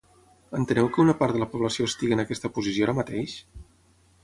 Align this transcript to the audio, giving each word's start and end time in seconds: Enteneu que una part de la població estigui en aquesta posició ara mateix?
Enteneu 0.59 0.89
que 0.95 1.01
una 1.03 1.15
part 1.19 1.35
de 1.35 1.41
la 1.43 1.49
població 1.51 1.87
estigui 1.91 2.17
en 2.19 2.25
aquesta 2.25 2.53
posició 2.57 2.87
ara 2.89 2.99
mateix? 3.03 3.39